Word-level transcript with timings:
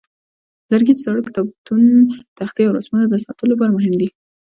لرګي 0.71 0.93
د 0.95 0.99
زاړه 1.05 1.21
کتابتونه، 1.27 1.93
تختې، 2.37 2.61
او 2.67 2.75
رسمونو 2.77 3.05
د 3.09 3.15
ساتلو 3.25 3.51
لپاره 3.53 3.75
مهم 3.77 3.93
دي. 4.01 4.09